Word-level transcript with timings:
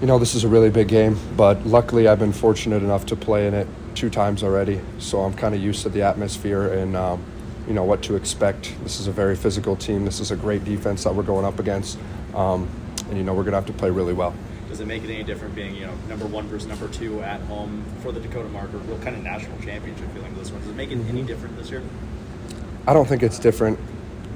you 0.00 0.06
know, 0.06 0.18
this 0.18 0.34
is 0.34 0.44
a 0.44 0.48
really 0.48 0.70
big 0.70 0.88
game, 0.88 1.18
but 1.36 1.66
luckily 1.66 2.08
I've 2.08 2.18
been 2.18 2.32
fortunate 2.32 2.82
enough 2.82 3.04
to 3.06 3.16
play 3.16 3.46
in 3.46 3.52
it 3.52 3.68
two 3.94 4.08
times 4.08 4.42
already, 4.42 4.80
so 4.98 5.20
I'm 5.20 5.34
kind 5.34 5.54
of 5.54 5.60
used 5.60 5.82
to 5.82 5.90
the 5.90 6.02
atmosphere 6.02 6.72
and 6.72 6.96
um, 6.96 7.22
you 7.68 7.74
know 7.74 7.84
what 7.84 8.02
to 8.04 8.16
expect. 8.16 8.74
This 8.82 8.98
is 8.98 9.08
a 9.08 9.12
very 9.12 9.36
physical 9.36 9.76
team. 9.76 10.06
This 10.06 10.18
is 10.18 10.30
a 10.30 10.36
great 10.36 10.64
defense 10.64 11.04
that 11.04 11.14
we're 11.14 11.22
going 11.22 11.44
up 11.44 11.58
against, 11.58 11.98
um, 12.34 12.66
and 13.08 13.18
you 13.18 13.24
know 13.24 13.34
we're 13.34 13.42
going 13.42 13.52
to 13.52 13.58
have 13.58 13.66
to 13.66 13.74
play 13.74 13.90
really 13.90 14.14
well. 14.14 14.34
Does 14.70 14.80
it 14.80 14.86
make 14.86 15.04
it 15.04 15.10
any 15.10 15.22
different 15.22 15.54
being 15.54 15.74
you 15.74 15.86
know 15.86 15.94
number 16.08 16.24
one 16.24 16.46
versus 16.46 16.66
number 16.66 16.88
two 16.88 17.20
at 17.22 17.42
home 17.42 17.84
for 18.00 18.10
the 18.10 18.20
Dakota 18.20 18.48
Marker, 18.48 18.78
real 18.78 18.98
kind 19.00 19.14
of 19.14 19.22
national 19.22 19.60
championship 19.60 20.10
feeling 20.14 20.34
this 20.34 20.50
one? 20.50 20.62
Does 20.62 20.70
it 20.70 20.76
make 20.76 20.90
it 20.92 20.98
mm-hmm. 20.98 21.10
any 21.10 21.22
different 21.24 21.58
this 21.58 21.70
year? 21.70 21.82
I 22.86 22.94
don't 22.94 23.06
think 23.06 23.22
it's 23.22 23.38
different 23.38 23.78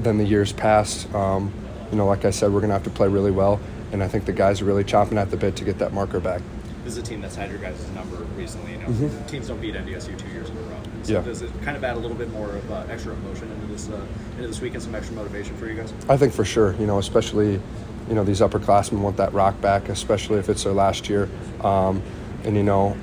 than 0.03 0.19
the 0.19 0.25
years 0.25 0.53
past. 0.53 1.13
Um, 1.15 1.51
you 1.91 1.97
know, 1.97 2.07
like 2.07 2.27
I 2.27 2.31
said, 2.31 2.53
we're 2.53 2.61
going 2.61 2.69
to 2.69 2.75
have 2.75 2.85
to 2.85 2.91
play 2.91 3.09
really 3.09 3.31
well 3.31 3.61
and 3.95 4.03
I 4.03 4.09
think 4.09 4.25
the 4.25 4.33
guys 4.33 4.61
are 4.61 4.65
really 4.65 4.83
chopping 4.83 5.19
at 5.19 5.31
the 5.31 5.37
bit 5.37 5.55
to 5.57 5.65
get 5.65 5.79
that 5.79 5.93
marker 5.93 6.19
back. 6.19 6.43
This 6.83 6.95
is 6.95 6.99
a 6.99 7.03
team 7.03 7.21
that's 7.23 7.37
had 7.37 7.49
your 7.49 7.61
guys' 7.61 7.89
number 7.93 8.17
recently. 8.37 8.73
You 8.73 8.79
know, 8.79 8.87
mm-hmm. 8.89 9.27
teams 9.27 9.47
don't 9.49 9.61
beat 9.61 9.75
NDSU 9.75 10.19
two 10.19 10.29
years 10.29 10.51
in 10.51 10.57
a 10.59 10.61
row. 10.63 10.81
So 11.05 11.13
yeah. 11.13 11.21
does 11.23 11.43
it 11.43 11.51
kind 11.63 11.77
of 11.77 11.85
add 11.85 11.97
a 11.97 12.01
little 12.01 12.17
bit 12.17 12.29
more 12.31 12.51
of 12.51 12.73
uh, 12.73 12.85
extra 12.91 13.15
emotion 13.15 13.51
into 13.53 13.67
this 13.69 13.89
uh, 13.89 14.05
into 14.33 14.49
this 14.49 14.61
week 14.61 14.75
and 14.75 14.83
some 14.83 14.95
extra 14.97 15.15
motivation 15.15 15.57
for 15.57 15.69
you 15.69 15.77
guys? 15.77 15.95
I 16.09 16.17
think 16.17 16.33
for 16.35 16.45
sure. 16.45 16.75
You 16.75 16.87
know, 16.87 16.99
especially 16.99 17.53
you 17.53 18.15
know 18.15 18.25
these 18.25 18.41
upperclassmen 18.41 19.01
want 19.01 19.17
that 19.17 19.33
rock 19.33 19.59
back, 19.61 19.89
especially 19.89 20.41
if 20.41 20.49
it's 20.49 20.65
their 20.65 20.73
last 20.73 21.09
year. 21.09 21.31
Um, 21.63 22.03
and 22.43 22.57
you 22.57 22.65
know, 22.65 22.97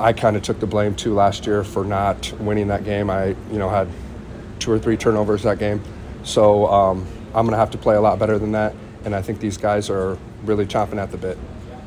I 0.00 0.14
kind 0.14 0.36
of 0.36 0.42
took 0.42 0.58
the 0.58 0.66
blame 0.66 0.94
too 0.94 1.14
last 1.14 1.46
year 1.46 1.62
for 1.62 1.84
not 1.84 2.32
winning 2.40 2.68
that 2.68 2.84
game. 2.84 3.10
I 3.10 3.26
you 3.50 3.58
know 3.58 3.68
had 3.68 3.88
two 4.58 4.72
or 4.72 4.78
three 4.78 4.96
turnovers 4.96 5.42
that 5.42 5.58
game, 5.58 5.82
so 6.24 6.66
um, 6.66 7.06
I'm 7.26 7.44
going 7.44 7.50
to 7.50 7.58
have 7.58 7.70
to 7.72 7.78
play 7.78 7.94
a 7.94 8.00
lot 8.00 8.18
better 8.18 8.38
than 8.38 8.52
that 8.52 8.74
and 9.04 9.14
I 9.14 9.22
think 9.22 9.40
these 9.40 9.56
guys 9.56 9.90
are 9.90 10.18
really 10.44 10.66
chomping 10.66 10.98
at 10.98 11.10
the 11.10 11.18
bit. 11.18 11.38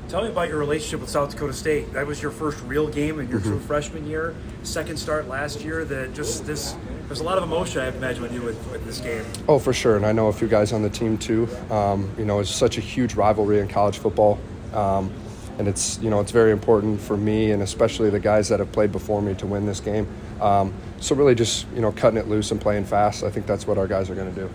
Tell 0.08 0.22
me 0.22 0.30
about 0.30 0.50
your 0.50 0.60
relationship 0.60 1.02
with 1.02 1.10
South 1.10 1.32
Dakota 1.32 1.54
State. 1.54 1.92
That 1.94 2.06
was 2.06 2.22
your 2.22 2.32
first 2.32 2.62
real 2.64 2.88
game 2.88 3.20
in 3.20 3.28
your 3.28 3.40
mm-hmm. 3.40 3.50
true 3.50 3.60
freshman 3.60 4.06
year, 4.06 4.36
second 4.62 4.98
start 4.98 5.28
last 5.28 5.62
year. 5.62 5.84
That 5.84 6.14
just 6.14 6.46
this 6.46 6.76
there's 7.08 7.22
a 7.22 7.24
lot 7.24 7.38
of 7.38 7.44
emotion 7.44 7.82
I 7.82 7.88
imagine 7.88 8.22
with 8.22 8.34
you 8.34 8.42
with, 8.42 8.72
with 8.72 8.86
this 8.86 9.00
game. 9.00 9.26
Oh, 9.48 9.58
for 9.58 9.74
sure, 9.74 9.96
and 9.96 10.06
I 10.06 10.12
know 10.12 10.28
a 10.28 10.34
few 10.34 10.48
guys 10.48 10.74
on 10.74 10.84
the 10.84 10.90
team 10.90 11.18
too. 11.18 11.48
Um, 11.72 12.14
you 12.18 12.26
know, 12.26 12.40
it's 12.40 12.52
such 12.52 12.78
a 12.78 12.82
huge 12.82 13.16
rivalry 13.16 13.60
in 13.60 13.68
college 13.68 13.98
football. 13.98 14.40
Um, 14.74 15.12
and 15.58 15.68
it's 15.68 16.00
you 16.00 16.10
know 16.10 16.20
it's 16.20 16.32
very 16.32 16.52
important 16.52 17.00
for 17.00 17.18
me 17.18 17.52
and 17.52 17.64
especially 17.64 18.10
the 18.10 18.20
guys 18.20 18.50
that 18.50 18.60
have 18.60 18.72
played 18.72 18.92
before 18.92 19.22
me 19.22 19.34
to 19.36 19.48
win 19.48 19.66
this 19.66 19.80
game. 19.80 20.08
Um, 20.42 20.74
so 21.00 21.16
really, 21.16 21.36
just 21.36 21.66
you 21.74 21.82
know, 21.82 21.92
cutting 21.92 22.20
it 22.20 22.28
loose 22.28 22.52
and 22.52 22.60
playing 22.60 22.86
fast. 22.86 23.24
I 23.24 23.30
think 23.30 23.46
that's 23.46 23.66
what 23.66 23.78
our 23.78 23.88
guys 23.88 24.10
are 24.10 24.16
going 24.16 24.34
to 24.34 24.42
do. 24.42 24.50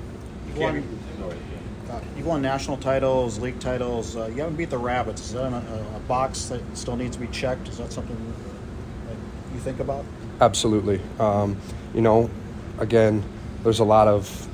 You've 2.20 2.26
won 2.26 2.42
national 2.42 2.76
titles, 2.76 3.38
league 3.38 3.58
titles. 3.60 4.14
Uh, 4.14 4.26
you 4.26 4.42
haven't 4.42 4.56
beat 4.56 4.68
the 4.68 4.76
Rabbits. 4.76 5.22
Is 5.22 5.32
that 5.32 5.54
a, 5.54 5.96
a, 5.96 6.00
box 6.00 6.50
that 6.50 6.60
still 6.76 6.94
needs 6.94 7.16
to 7.16 7.22
be 7.22 7.28
checked? 7.28 7.66
Is 7.66 7.78
that 7.78 7.94
something 7.94 8.14
that 9.06 9.16
you 9.54 9.60
think 9.60 9.80
about? 9.80 10.04
Absolutely. 10.38 11.00
Um, 11.18 11.56
you 11.94 12.02
know, 12.02 12.28
again, 12.78 13.24
there's 13.62 13.78
a 13.78 13.84
lot 13.84 14.06
of 14.06 14.46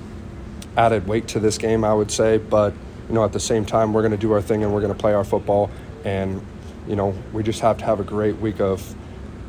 added 0.77 1.09
weight 1.09 1.27
to 1.27 1.41
this 1.41 1.59
game, 1.59 1.83
I 1.83 1.93
would 1.93 2.13
say, 2.13 2.39
but 2.39 2.73
you 3.09 3.17
know, 3.17 3.25
at 3.25 3.33
the 3.33 3.41
same 3.41 3.65
time, 3.67 3.93
we're 3.93 4.03
going 4.03 4.13
to 4.13 4.17
do 4.17 4.31
our 4.31 4.41
thing 4.41 4.63
and 4.63 4.73
we're 4.73 4.81
going 4.81 4.95
to 4.95 5.01
play 5.01 5.15
our 5.15 5.25
football, 5.25 5.69
and 6.05 6.41
you 6.87 6.95
know, 6.95 7.19
we 7.33 7.43
just 7.43 7.59
have 7.63 7.79
to 7.79 7.85
have 7.85 7.99
a 7.99 8.05
great 8.05 8.37
week 8.37 8.61
of 8.61 8.95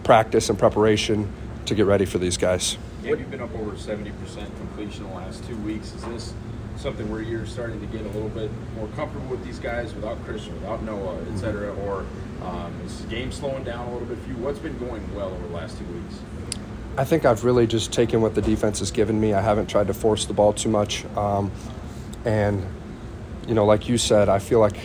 practice 0.04 0.50
and 0.50 0.58
preparation 0.58 1.32
to 1.68 1.76
get 1.76 1.86
ready 1.86 2.06
for 2.06 2.18
these 2.18 2.36
guys. 2.36 2.80
Yeah, 3.04 3.12
you've 3.12 3.30
been 3.30 3.42
up 3.42 3.54
over 3.54 3.74
70% 3.74 4.12
completion 4.58 5.04
the 5.04 5.14
last 5.14 5.46
two 5.46 5.58
weeks. 5.58 5.94
Is 5.94 6.04
this 6.06 6.34
something 6.78 7.10
where 7.12 7.22
you're 7.22 7.46
starting 7.46 7.80
to 7.80 7.88
get 7.88 8.02
a 8.02 8.10
little 8.10 8.30
bit 8.30 8.52
more 8.76 8.88
comfortable 8.96 9.28
with 9.28 9.44
these 9.44 9.60
guys 9.60 9.94
without 9.94 10.24
Christian, 10.26 10.54
without 10.56 10.84
Noah, 10.84 11.18
et 11.34 11.38
cetera, 11.38 11.74
or 11.86 12.06
um, 12.44 12.74
is 12.86 13.02
the 13.02 13.08
game 13.08 13.32
slowing 13.32 13.64
down 13.64 13.88
a 13.88 13.92
little 13.92 14.08
bit 14.08 14.18
for 14.20 14.30
you? 14.30 14.38
What's 14.38 14.60
been 14.60 14.78
going 14.78 15.04
well 15.16 15.30
over 15.30 15.48
the 15.48 15.54
last 15.54 15.78
two 15.78 15.86
weeks? 15.86 16.20
I 16.98 17.04
think 17.04 17.26
I've 17.26 17.44
really 17.44 17.68
just 17.68 17.92
taken 17.92 18.22
what 18.22 18.36
the 18.36 18.42
defense 18.42 18.80
has 18.80 18.92
given 18.92 19.20
me. 19.20 19.34
I 19.34 19.42
haven't 19.42 19.68
tried 19.68 19.88
to 19.88 19.94
force 19.94 20.26
the 20.26 20.34
ball 20.34 20.54
too 20.54 20.70
much. 20.70 21.06
Um, 21.16 21.52
and, 22.26 22.66
you 23.48 23.54
know, 23.54 23.66
like 23.66 23.88
you 23.88 23.98
said, 23.98 24.30
I 24.30 24.40
feel 24.40 24.60
like 24.60 24.78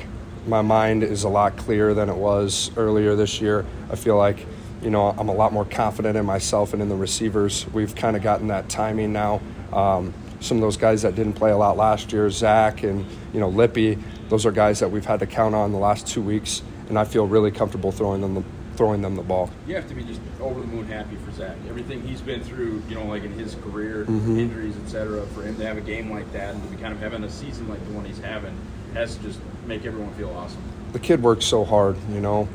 my 0.47 0.61
mind 0.61 1.05
is 1.05 1.25
a 1.25 1.29
lot 1.29 1.57
clearer 1.57 1.95
than 1.95 2.09
it 2.09 2.17
was 2.17 2.71
earlier 2.77 3.15
this 3.17 3.41
year. 3.41 3.65
I 3.91 3.97
feel 3.97 4.17
like, 4.17 4.47
you 4.83 4.91
know, 4.91 5.15
I'm 5.17 5.29
a 5.29 5.35
lot 5.35 5.53
more 5.53 5.65
confident 5.65 6.17
in 6.17 6.27
myself 6.27 6.73
and 6.73 6.83
in 6.83 6.89
the 6.89 6.97
receivers. 6.97 7.67
We've 7.73 7.95
kind 7.95 8.17
of 8.17 8.23
gotten 8.23 8.49
that 8.49 8.69
timing 8.69 9.13
now. 9.13 9.41
Um, 9.73 10.13
some 10.43 10.59
of 10.59 10.63
those 10.63 10.77
guys 10.77 11.03
that 11.03 11.15
didn't 11.15 11.35
play 11.35 11.51
a 11.51 11.57
lot 11.57 11.77
last 11.77 12.13
year, 12.13 12.29
Zach 12.31 12.83
and 12.83 13.07
you 13.33 13.41
know 13.41 13.49
Lippy, 13.49 13.99
those 14.29 14.45
are 14.47 14.53
guys 14.53 14.81
that 14.81 14.91
we've 14.91 15.05
had 15.05 15.21
to 15.21 15.27
count 15.27 15.55
on 15.55 15.73
the 15.73 15.79
last 15.79 16.07
two 16.07 16.23
weeks, 16.23 16.63
and 16.89 16.99
I 16.99 17.05
feel 17.05 17.27
really 17.27 17.51
comfortable 17.51 17.93
throwing 17.93 18.21
them 18.21 18.35
the, 18.35 18.45
throwing 18.77 19.03
them 19.03 19.17
the 19.17 19.23
ball. 19.23 19.51
You 19.67 19.77
have 19.77 19.89
to 19.89 19.95
be 19.95 20.05
just 20.05 20.21
over 20.41 20.61
the 20.61 20.67
moon 20.67 20.87
happy 20.87 21.17
for 21.17 21.33
Zach. 21.33 21.57
Everything 21.69 22.07
he's 22.07 22.21
been 22.21 22.43
through, 22.43 22.83
you 22.89 22.95
know, 22.95 23.05
like 23.05 23.23
in 23.23 23.33
his 23.33 23.55
career, 23.57 24.05
mm-hmm. 24.05 24.39
injuries, 24.39 24.77
etc. 24.85 25.25
For 25.29 25.43
him 25.43 25.57
to 25.57 25.67
have 25.67 25.77
a 25.77 25.83
game 25.83 26.11
like 26.11 26.31
that 26.33 26.55
and 26.55 26.63
to 26.63 26.69
be 26.69 26.81
kind 26.81 26.93
of 26.93 27.01
having 27.01 27.23
a 27.25 27.31
season 27.31 27.69
like 27.69 27.85
the 27.87 27.93
one 27.93 28.05
he's 28.05 28.19
having 28.19 28.57
has 28.95 29.17
to 29.17 29.23
just 29.23 29.39
make 29.67 29.85
everyone 29.85 30.13
feel 30.15 30.31
awesome. 30.31 30.63
The 30.93 30.99
kid 30.99 31.23
works 31.23 31.45
so 31.45 31.65
hard, 31.65 31.97
you 32.11 32.21
know. 32.21 32.49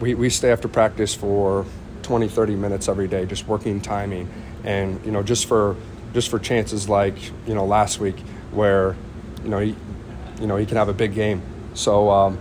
We, 0.00 0.14
we 0.14 0.30
stay 0.30 0.52
after 0.52 0.68
practice 0.68 1.14
for 1.14 1.66
20, 2.02 2.28
30 2.28 2.54
minutes 2.54 2.88
every 2.88 3.08
day, 3.08 3.26
just 3.26 3.46
working 3.48 3.80
timing. 3.80 4.30
And, 4.64 5.04
you 5.04 5.10
know, 5.10 5.22
just 5.22 5.46
for 5.46 5.76
just 6.12 6.30
for 6.30 6.38
chances 6.38 6.88
like 6.88 7.16
you 7.46 7.54
know 7.54 7.64
last 7.64 8.00
week 8.00 8.18
where 8.50 8.96
you 9.42 9.48
know 9.48 9.58
he 9.58 9.74
you 10.40 10.46
know 10.46 10.56
he 10.56 10.66
can 10.66 10.76
have 10.76 10.88
a 10.88 10.94
big 10.94 11.14
game. 11.14 11.42
So 11.74 12.10
um, 12.10 12.38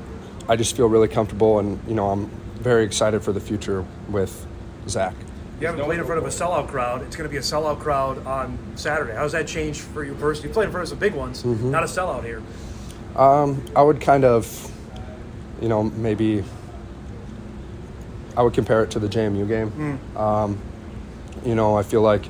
I 0.47 0.55
just 0.55 0.75
feel 0.75 0.88
really 0.88 1.07
comfortable, 1.07 1.59
and 1.59 1.79
you 1.88 1.95
know 1.95 2.09
I'm 2.09 2.29
very 2.56 2.83
excited 2.83 3.23
for 3.23 3.31
the 3.31 3.41
future 3.41 3.85
with 4.09 4.45
Zach. 4.88 5.16
You 5.59 5.66
haven't 5.66 5.83
played 5.85 6.00
in 6.00 6.06
front 6.06 6.19
of 6.19 6.25
a 6.25 6.29
sellout 6.29 6.67
crowd. 6.67 7.01
It's 7.01 7.16
going 7.16 7.27
to 7.27 7.31
be 7.31 7.38
a 7.38 7.41
sellout 7.41 7.79
crowd 7.79 8.25
on 8.27 8.59
Saturday. 8.75 9.16
How 9.16 9.23
does 9.23 9.31
that 9.31 9.47
change 9.47 9.79
for 9.79 10.03
you 10.03 10.13
personally? 10.13 10.50
You 10.50 10.53
played 10.53 10.66
in 10.66 10.72
front 10.72 10.83
of 10.83 10.89
some 10.89 11.00
big 11.00 11.16
ones, 11.16 11.41
mm-hmm. 11.41 11.72
not 11.72 11.83
a 11.83 11.88
sellout 11.88 12.23
here. 12.23 12.44
Um, 13.16 13.66
I 13.75 13.81
would 13.81 14.00
kind 14.00 14.23
of, 14.23 14.72
you 15.59 15.67
know, 15.67 15.83
maybe 15.83 16.44
I 18.35 18.44
would 18.44 18.53
compare 18.53 18.83
it 18.83 18.91
to 18.91 19.00
the 19.00 19.07
JMU 19.07 19.47
game. 19.47 20.00
Mm. 20.16 20.19
Um, 20.19 20.61
you 21.44 21.56
know, 21.56 21.75
I 21.75 21.81
feel 21.81 22.01
like 22.01 22.25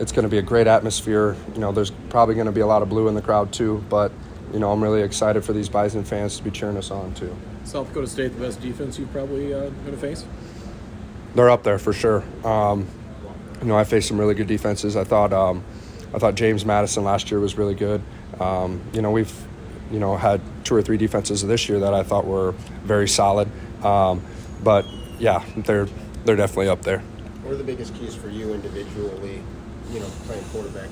it's 0.00 0.12
going 0.12 0.24
to 0.24 0.28
be 0.28 0.38
a 0.38 0.42
great 0.42 0.66
atmosphere. 0.66 1.36
You 1.54 1.60
know, 1.60 1.72
there's 1.72 1.90
probably 1.90 2.34
going 2.34 2.46
to 2.46 2.52
be 2.52 2.60
a 2.60 2.66
lot 2.66 2.82
of 2.82 2.88
blue 2.88 3.08
in 3.08 3.14
the 3.14 3.22
crowd 3.22 3.52
too, 3.52 3.84
but 3.88 4.12
you 4.52 4.58
know, 4.58 4.70
I'm 4.70 4.82
really 4.82 5.02
excited 5.02 5.44
for 5.44 5.52
these 5.52 5.68
Bison 5.68 6.04
fans 6.04 6.36
to 6.36 6.44
be 6.44 6.50
cheering 6.50 6.76
us 6.76 6.90
on 6.90 7.14
too. 7.14 7.36
South 7.64 7.88
Dakota 7.88 8.06
State, 8.06 8.34
the 8.34 8.40
best 8.40 8.60
defense 8.60 8.98
you've 8.98 9.10
probably 9.10 9.52
uh, 9.52 9.70
going 9.70 9.92
to 9.92 9.96
face. 9.96 10.24
They're 11.34 11.50
up 11.50 11.62
there 11.62 11.78
for 11.78 11.92
sure. 11.92 12.22
Um, 12.44 12.86
you 13.60 13.66
know, 13.66 13.76
I 13.76 13.84
faced 13.84 14.08
some 14.08 14.18
really 14.18 14.34
good 14.34 14.46
defenses. 14.46 14.96
I 14.96 15.04
thought, 15.04 15.32
um, 15.32 15.64
I 16.12 16.18
thought 16.18 16.34
James 16.34 16.64
Madison 16.64 17.02
last 17.02 17.30
year 17.30 17.40
was 17.40 17.56
really 17.56 17.74
good. 17.74 18.02
Um, 18.38 18.80
you 18.92 19.02
know, 19.02 19.10
we've, 19.10 19.32
you 19.90 19.98
know, 19.98 20.16
had 20.16 20.40
two 20.64 20.74
or 20.74 20.82
three 20.82 20.96
defenses 20.96 21.42
this 21.42 21.68
year 21.68 21.80
that 21.80 21.94
I 21.94 22.02
thought 22.02 22.26
were 22.26 22.52
very 22.84 23.08
solid. 23.08 23.48
Um, 23.84 24.22
but 24.62 24.86
yeah, 25.18 25.44
they're 25.56 25.88
they're 26.24 26.36
definitely 26.36 26.68
up 26.68 26.82
there. 26.82 27.00
What 27.42 27.54
are 27.54 27.56
the 27.56 27.64
biggest 27.64 27.94
keys 27.94 28.14
for 28.14 28.28
you 28.28 28.54
individually 28.54 29.42
you 29.90 30.00
know, 30.00 30.06
playing 30.26 30.44
quarterback? 30.44 30.88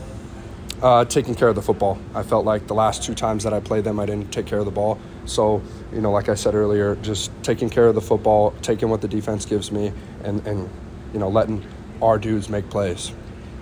Uh, 0.82 1.04
taking 1.04 1.34
care 1.34 1.48
of 1.48 1.54
the 1.54 1.62
football. 1.62 1.98
I 2.14 2.22
felt 2.22 2.44
like 2.44 2.66
the 2.66 2.74
last 2.74 3.04
two 3.04 3.14
times 3.14 3.44
that 3.44 3.54
I 3.54 3.60
played 3.60 3.84
them, 3.84 4.00
I 4.00 4.06
didn't 4.06 4.32
take 4.32 4.46
care 4.46 4.58
of 4.58 4.64
the 4.64 4.72
ball. 4.72 4.98
So, 5.26 5.62
you 5.92 6.00
know, 6.00 6.10
like 6.10 6.28
I 6.28 6.34
said 6.34 6.54
earlier, 6.54 6.96
just 6.96 7.30
taking 7.44 7.70
care 7.70 7.86
of 7.86 7.94
the 7.94 8.00
football, 8.00 8.52
taking 8.62 8.88
what 8.88 9.00
the 9.00 9.06
defense 9.08 9.44
gives 9.44 9.70
me, 9.70 9.92
and, 10.24 10.44
and 10.46 10.68
you 11.12 11.20
know, 11.20 11.28
letting 11.28 11.64
our 12.00 12.18
dudes 12.18 12.48
make 12.48 12.68
plays. 12.68 13.12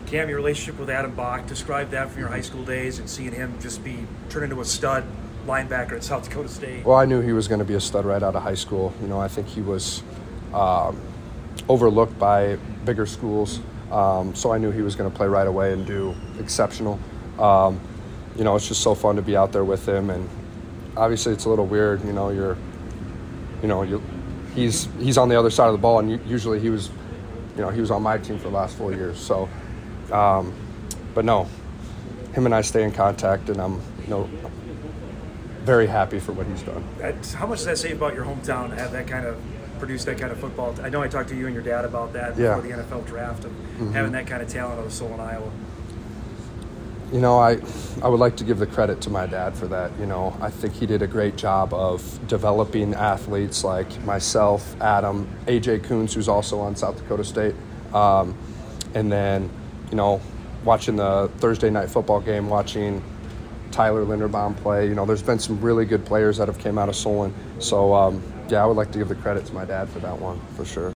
Cam, 0.07 0.29
your 0.29 0.39
relationship 0.39 0.81
with 0.81 0.91
Adam 0.91 1.15
Bock, 1.15 1.47
describe 1.47 1.91
that 1.91 2.11
from 2.11 2.21
your 2.21 2.31
high 2.31 2.41
school 2.41 2.65
days 2.65 2.99
and 2.99 3.09
seeing 3.09 3.33
him 3.33 3.55
just 3.61 3.85
be 3.85 4.07
turned 4.29 4.45
into 4.45 4.61
a 4.61 4.65
stud 4.65 5.05
linebacker 5.47 5.93
at 5.93 6.03
South 6.03 6.29
Dakota 6.29 6.49
State. 6.49 6.85
Well, 6.85 6.97
I 6.97 7.04
knew 7.04 7.21
he 7.21 7.33
was 7.33 7.49
going 7.49 7.60
to 7.60 7.65
be 7.65 7.75
a 7.75 7.81
stud 7.81 8.04
right 8.04 8.22
out 8.22 8.34
of 8.34 8.43
high 8.43 8.54
school. 8.54 8.93
You 9.01 9.09
know, 9.09 9.21
I 9.21 9.28
think 9.28 9.47
he 9.47 9.60
was 9.60 10.03
um, 10.53 11.01
overlooked 11.69 12.19
by 12.19 12.57
bigger 12.84 13.07
schools. 13.07 13.60
Um, 13.91 14.34
so 14.34 14.53
I 14.53 14.59
knew 14.59 14.71
he 14.71 14.83
was 14.83 14.95
going 14.95 15.10
to 15.10 15.16
play 15.16 15.27
right 15.27 15.47
away 15.47 15.72
and 15.72 15.87
do 15.87 16.15
exceptional. 16.39 16.98
Um, 17.39 17.81
you 18.37 18.45
know, 18.45 18.54
it's 18.57 18.69
just 18.69 18.83
so 18.83 18.95
fun 18.95 19.16
to 19.16 19.22
be 19.22 19.37
out 19.37 19.53
there 19.53 19.65
with 19.65 19.87
him, 19.89 20.10
and 20.10 20.28
obviously 20.97 21.33
it's 21.33 21.45
a 21.47 21.48
little 21.48 21.66
weird. 21.66 22.04
You 22.04 22.13
know, 22.13 22.31
you're, 22.31 22.57
you 23.63 23.69
know, 23.69 23.83
you, 23.83 24.03
he's 24.54 24.89
he's 24.98 25.19
on 25.19 25.28
the 25.28 25.39
other 25.39 25.51
side 25.51 25.66
of 25.66 25.72
the 25.72 25.78
ball, 25.78 25.98
and 25.98 26.25
usually 26.28 26.60
he 26.60 26.71
was, 26.71 26.91
you 27.57 27.63
know, 27.63 27.71
he 27.71 27.81
was 27.81 27.91
on 27.91 28.03
my 28.03 28.19
team 28.19 28.39
for 28.39 28.45
the 28.45 28.54
last 28.54 28.77
four 28.77 28.92
years. 28.92 29.19
So, 29.19 29.48
um, 30.13 30.54
but 31.15 31.25
no, 31.25 31.48
him 32.33 32.47
and 32.47 32.54
I 32.54 32.60
stay 32.60 32.84
in 32.84 32.92
contact, 32.92 33.48
and 33.48 33.60
I'm, 33.60 33.75
you 34.03 34.09
know, 34.09 34.31
very 35.63 35.87
happy 35.87 36.21
for 36.21 36.33
what 36.33 36.47
he's 36.47 36.63
done. 36.63 36.83
how 37.34 37.47
much 37.47 37.59
does 37.59 37.66
that 37.66 37.78
say 37.78 37.92
about 37.92 38.15
your 38.15 38.25
hometown 38.25 38.71
to 38.71 38.77
have 38.77 38.92
that 38.92 39.07
kind 39.07 39.27
of 39.27 39.37
produce 39.80 40.04
that 40.04 40.18
kind 40.18 40.30
of 40.30 40.38
football. 40.38 40.74
I 40.82 40.88
know 40.91 41.03
I 41.03 41.09
talked 41.09 41.30
to 41.30 41.36
you 41.36 41.47
and 41.47 41.54
your 41.54 41.65
dad 41.65 41.84
about 41.84 42.12
that 42.12 42.36
yeah. 42.38 42.54
before 42.54 42.62
the 42.62 42.82
NFL 42.82 43.06
draft 43.06 43.44
of 43.44 43.50
mm-hmm. 43.50 43.92
having 43.92 44.12
that 44.12 44.27
kind 44.27 44.42
of 44.42 44.48
talent 44.48 44.78
out 44.78 44.86
of 44.86 44.92
Solon, 44.92 45.18
Iowa. 45.18 45.50
you 47.12 47.21
know, 47.21 47.38
I, 47.38 47.59
I 48.03 48.09
would 48.09 48.21
like 48.21 48.36
to 48.36 48.44
give 48.44 48.59
the 48.59 48.66
credit 48.66 49.00
to 49.03 49.10
my 49.10 49.27
dad 49.27 49.56
for 49.56 49.66
that. 49.68 49.91
You 49.98 50.06
know, 50.06 50.36
I 50.41 50.50
think 50.50 50.74
he 50.74 50.86
did 50.86 51.03
a 51.03 51.06
great 51.09 51.36
job 51.36 51.74
of 51.74 52.21
developing 52.28 52.94
athletes 52.94 53.65
like 53.65 54.00
myself, 54.04 54.80
Adam, 54.80 55.28
AJ 55.47 55.84
Coons, 55.84 56.15
who's 56.15 56.28
also 56.28 56.60
on 56.60 56.77
South 56.77 56.97
Dakota 56.97 57.24
State, 57.24 57.54
um, 57.92 58.36
and 58.94 59.10
then, 59.10 59.50
you 59.91 59.97
know, 59.97 60.21
watching 60.65 60.97
the 60.97 61.30
Thursday 61.38 61.71
night 61.71 61.91
football 61.91 62.21
game, 62.21 62.48
watching 62.48 63.03
Tyler 63.72 64.04
Linderbaum 64.04 64.56
play. 64.56 64.86
You 64.86 64.94
know, 64.94 65.04
there's 65.06 65.22
been 65.22 65.38
some 65.38 65.60
really 65.60 65.84
good 65.84 66.04
players 66.04 66.36
that 66.38 66.48
have 66.48 66.59
came 66.59 66.78
out 66.78 66.88
of 66.88 66.97
Solon. 66.97 67.34
So, 67.59 67.94
um, 67.94 68.22
yeah, 68.51 68.63
I 68.63 68.67
would 68.67 68.77
like 68.77 68.91
to 68.93 68.99
give 68.99 69.09
the 69.09 69.15
credit 69.15 69.47
to 69.47 69.55
my 69.55 69.65
dad 69.65 69.89
for 69.89 70.01
that 70.01 70.19
one 70.19 70.41
for 70.57 70.65
sure. 70.65 70.89